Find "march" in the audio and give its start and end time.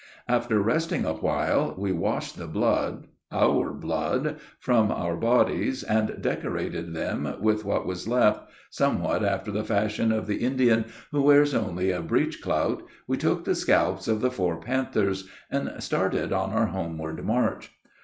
17.23-17.71